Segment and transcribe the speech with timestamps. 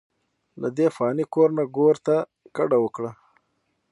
[0.61, 2.15] ددې فاني کور نه ګور ته
[2.55, 3.11] کډه اوکړه،